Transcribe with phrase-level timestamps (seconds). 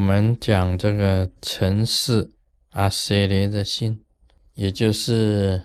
[0.00, 2.30] 我们讲这个尘世
[2.70, 4.02] 阿塞雷的心，
[4.54, 5.62] 也就是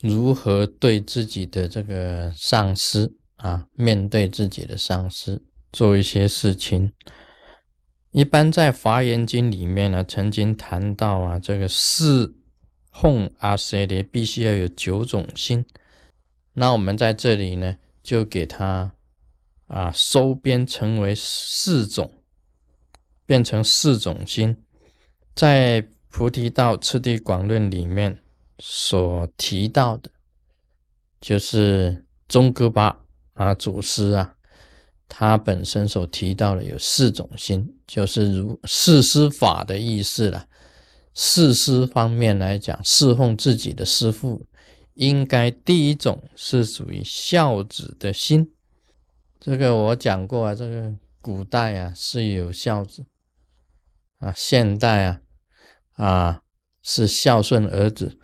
[0.00, 6.94] 如何对自己的这个上司啊，面对自己的上司做一些事情。
[8.12, 12.34] 一般在《华严经》里面呢，曾经谈到啊，这个侍
[12.90, 15.66] 奉阿塞雷必须要有九种心。
[16.54, 18.94] 那我们在这里呢，就给他
[19.66, 22.10] 啊收编成为四种。
[23.26, 24.56] 变成四种心，
[25.34, 28.18] 在《菩提道次第广论》里面
[28.58, 30.10] 所提到的，
[31.20, 33.00] 就是宗喀巴
[33.34, 34.34] 啊祖师啊，
[35.08, 40.46] 他本身所提到的有四种心，就是如四师法的意思了。
[41.14, 44.46] 四师方面来讲，侍奉自己的师父，
[44.94, 48.50] 应该第一种是属于孝子的心。
[49.38, 53.04] 这个我讲过啊，这个古代啊是有孝子。
[54.22, 55.20] 啊，现代啊，
[55.94, 56.42] 啊
[56.80, 58.16] 是孝顺儿子，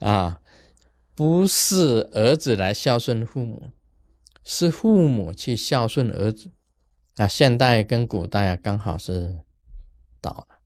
[0.00, 0.40] 啊
[1.14, 3.70] 不是儿子来孝顺父母，
[4.44, 6.50] 是父母去孝顺儿子。
[7.16, 9.38] 啊，现代跟古代啊刚好是
[10.20, 10.58] 倒了，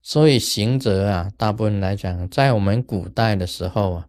[0.00, 4.08] 所以行者啊，大部分来讲，在我们古代的时候啊，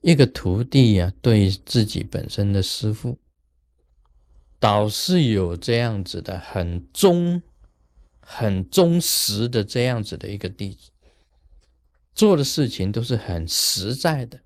[0.00, 3.18] 一个徒弟啊对自己本身的师傅。
[4.66, 7.40] 老是有这样子的很忠、
[8.18, 10.90] 很忠实的这样子的一个弟子，
[12.16, 14.40] 做的事情都是很实在的，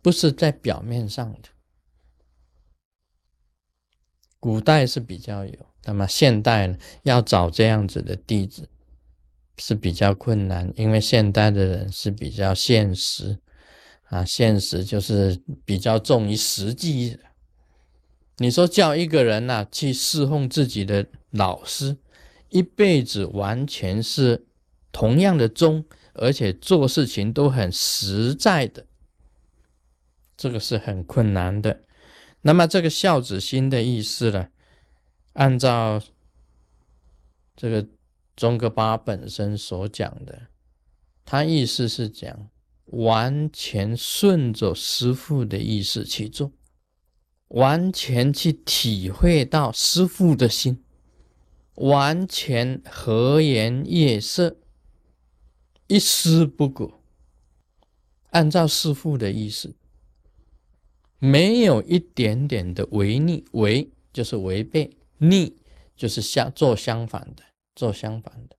[0.00, 1.48] 不是在表面上的。
[4.38, 8.68] 古代是比较有，那么现代呢，要找这样子的弟子
[9.58, 13.40] 是比较困难，因为现代的人是比较现实
[14.04, 17.18] 啊，现实就是比较重于实际。
[18.38, 21.96] 你说叫一个人呐去侍奉自己的老师，
[22.50, 24.46] 一辈子完全是
[24.92, 28.86] 同样的忠，而且做事情都很实在的，
[30.36, 31.82] 这个是很困难的。
[32.42, 34.48] 那么这个孝子心的意思呢？
[35.32, 36.00] 按照
[37.56, 37.86] 这个
[38.36, 40.48] 宗喀巴本身所讲的，
[41.24, 42.50] 他意思是讲
[42.86, 46.52] 完全顺着师父的意思去做。
[47.48, 50.82] 完全去体会到师父的心，
[51.74, 54.56] 完全和颜悦色，
[55.86, 57.00] 一丝不苟，
[58.30, 59.76] 按照师父的意思，
[61.18, 65.56] 没有一点点的违逆，违就是违背，逆
[65.96, 68.56] 就是相做相反的，做相反的，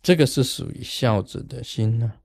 [0.00, 2.19] 这个是属于孝子的心呢。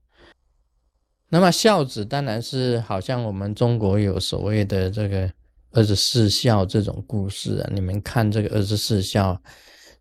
[1.28, 5.32] 那么孝子当然是好像我们中国有所谓的这个
[5.72, 9.42] 二十四孝这种故事啊，你们看这个二十四孝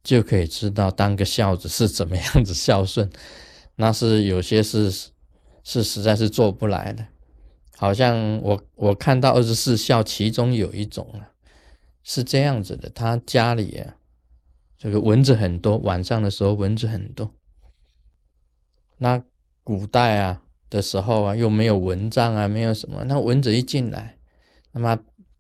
[0.03, 3.09] 就可以知道当个孝子是怎么样子孝顺。
[3.75, 4.91] 那是有些是
[5.63, 7.03] 是实在是做不来的，
[7.75, 11.33] 好像我我看到二十四孝其中有一种啊
[12.03, 13.95] 是这样子的，他家里啊
[14.77, 17.33] 这个蚊子很多，晚上的时候蚊子很多。
[18.99, 19.23] 那
[19.63, 20.43] 古代啊。
[20.75, 24.17] 的时候啊，又没有蚊帐啊，没有什么，那蚊子一进来，
[24.73, 24.99] 那么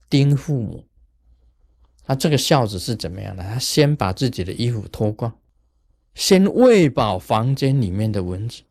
[0.09, 0.85] 叮父母，
[2.05, 3.43] 他这个孝子是怎么样的？
[3.43, 5.37] 他先把自己的衣服脱光，
[6.13, 8.61] 先喂饱房间里面的蚊子。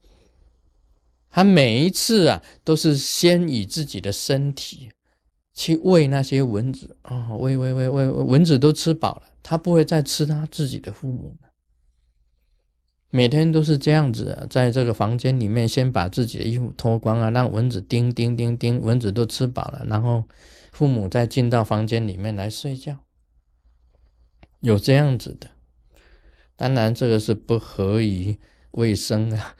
[1.30, 4.88] 他每一次啊，都是先以自己的身体
[5.52, 11.36] 去喂那些蚊子啊，喂喂喂喂，蚊子都吃饱了，他不会再吃他自己的父母。
[13.16, 20.24] 每天都是这样子，在这个房间里面，先把自己的衣服脱光啊，让蚊子叮叮叮叮，蚊子都吃饱了，然后
[20.72, 22.98] 父母再进到房间里面来睡觉。
[24.58, 25.48] 有这样子的，
[26.56, 28.36] 当然这个是不合于
[28.72, 29.54] 卫生啊，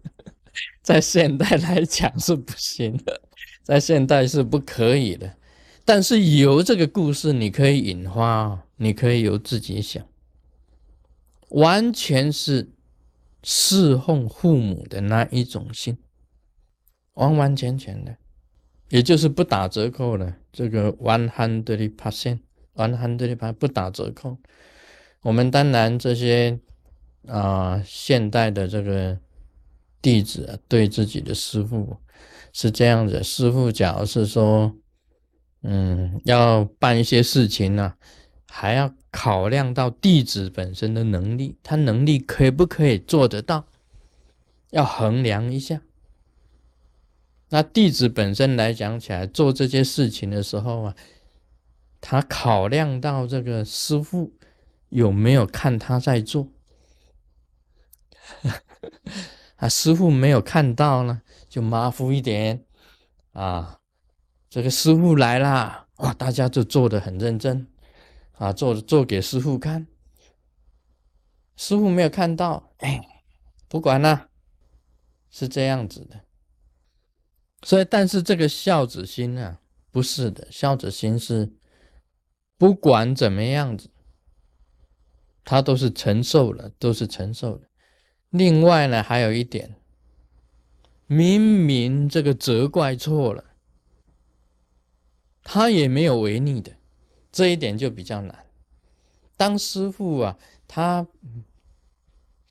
[0.80, 3.20] 在现代来讲是不行的，
[3.62, 5.36] 在现代是不可以的。
[5.84, 10.02] 但是由这个故事，你可以引发，你可以由自己想，
[11.50, 12.70] 完全是。
[13.42, 15.96] 侍奉父母的那一种心，
[17.14, 18.16] 完完全全的，
[18.88, 20.34] 也就是不打折扣的。
[20.52, 24.36] 这个 one hundred percent，one hundred percent 不打折扣。
[25.22, 26.58] 我们当然这些
[27.26, 29.18] 啊，现代的这个
[30.02, 31.96] 弟子，对自己的师傅
[32.52, 33.22] 是这样子。
[33.22, 34.74] 师傅假如是说，
[35.62, 37.94] 嗯，要办一些事情呢。
[38.48, 43.66] 还要考量到弟子本身的能力，他能力可不可以做得到？
[44.70, 45.82] 要衡量一下。
[47.50, 50.96] 那弟子本身来讲起来，做这些事情的时候啊，
[52.00, 54.32] 他考量到这个师傅
[54.90, 56.48] 有没有看他在做，
[59.56, 62.64] 啊，师傅没有看到呢，就马虎一点
[63.32, 63.78] 啊。
[64.50, 67.66] 这个师傅来啦，哇，大家就做的很认真
[68.38, 69.86] 啊，做做给师傅看。
[71.56, 73.24] 师傅没有看到，哎，
[73.68, 74.28] 不管了，
[75.28, 76.20] 是这样子的。
[77.62, 79.58] 所以，但是这个孝子心呢，
[79.90, 81.52] 不是的，孝子心是
[82.56, 83.90] 不管怎么样子，
[85.44, 87.68] 他都是承受了，都是承受的。
[88.30, 89.74] 另外呢，还有一点，
[91.08, 93.56] 明明这个责怪错了，
[95.42, 96.77] 他也没有违逆的，
[97.30, 98.46] 这一点就比较难。
[99.36, 101.06] 当师傅啊，他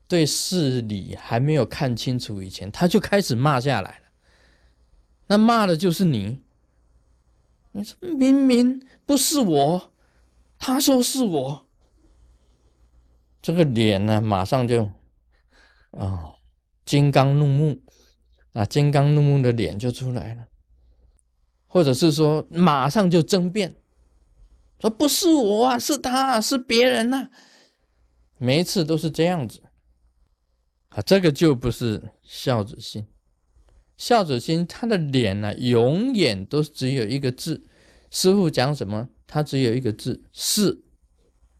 [0.07, 4.05] 对事理还没有看清楚以前，他就开始骂下来了。
[5.27, 6.41] 那骂的就是你，
[7.71, 9.91] 你说明明不是我，
[10.57, 11.65] 他说是我，
[13.41, 14.89] 这个脸呢，马上就
[15.91, 16.35] 啊，
[16.85, 17.81] 金刚怒目。
[18.53, 20.47] 啊，金刚怒目的脸就出来了，
[21.67, 23.75] 或者是说马上就争辩，
[24.79, 27.29] 说不是我啊，是他是别人呐，
[28.37, 29.61] 每一次都是这样子
[30.89, 33.07] 啊，这个就不是孝子心。
[33.97, 37.65] 孝子心，他的脸呢，永远都只有一个字。
[38.11, 40.83] 师傅讲什么，他只有一个字，是，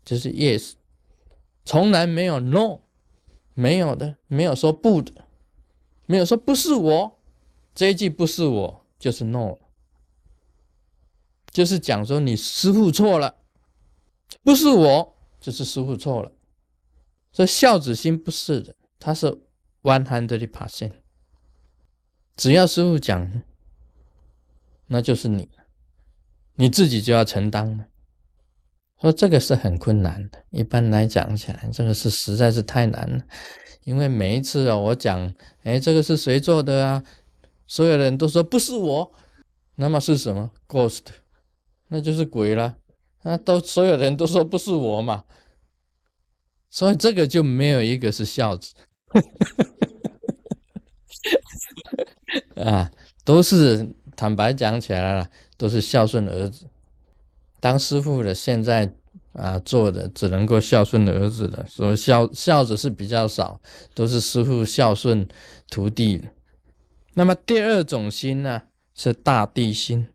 [0.06, 0.74] 就是 yes，
[1.66, 2.82] 从来没有 no，
[3.56, 5.26] 没有的，没有说不的，
[6.06, 7.20] 没有说不是我。
[7.74, 9.60] 这一句不是我，就是 no，了
[11.58, 13.34] 就是讲说你师傅错了，
[14.44, 16.32] 不是我，就是师傅错了。
[17.32, 19.26] 所以孝子心不是的，他是
[19.82, 20.92] one hundred percent。
[22.36, 23.42] 只要师傅讲，
[24.86, 25.50] 那就是你，
[26.54, 27.88] 你自己就要承担了。
[29.02, 33.24] 说这个是很困难的，一般来讲起来，这个是实在是太难了。
[33.84, 35.34] 因为每一次啊，我讲，
[35.64, 37.04] 哎，这个是谁做的啊？
[37.66, 39.12] 所有人都说不是我，
[39.74, 41.02] 那么是什么？Ghost，
[41.88, 42.78] 那就是鬼了。
[43.24, 45.26] 那都所有人都说不是我嘛，
[46.70, 48.74] 所以这个就没有一个是孝子。
[52.56, 52.92] 啊，
[53.24, 56.68] 都是坦白讲起来了，都是孝顺儿子。
[57.60, 58.94] 当师傅的现在
[59.34, 63.60] 啊，做的只能够孝顺儿子的，所以孝孝子是比较少，
[63.94, 65.28] 都是师傅孝顺
[65.70, 66.28] 徒弟。
[67.14, 68.64] 那么第二种心呢，
[68.94, 70.08] 是大地心。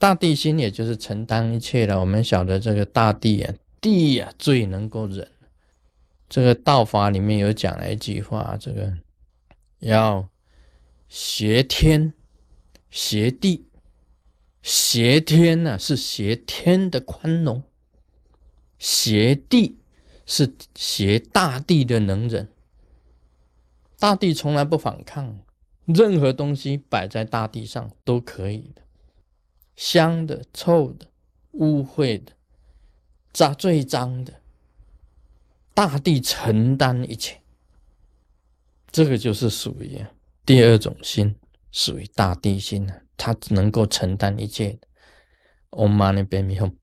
[0.00, 2.00] 大地心也就是承担一切的。
[2.00, 5.30] 我们晓得这个大地啊，地呀最能够忍。
[6.26, 8.92] 这个道法里面有讲了一句话，这个
[9.80, 10.28] 要。
[11.12, 12.14] 挟天，
[12.88, 13.66] 挟地，
[14.62, 17.64] 挟天呢是挟天的宽容，
[18.78, 19.76] 挟地
[20.24, 22.46] 是挟大地的能忍。
[23.98, 25.40] 大地从来不反抗，
[25.84, 28.82] 任何东西摆在大地上都可以的，
[29.80, 31.06] 香的、臭的、
[31.52, 32.32] 污秽的、
[33.32, 34.34] 脏最脏的，
[35.72, 37.40] 大地承担一切。
[38.90, 40.04] 这个就是属于。
[40.44, 41.34] 第二种心
[41.72, 44.86] 属于大地心啊，它能够承担一切的。
[45.70, 46.74] Om Mani Padme Hum。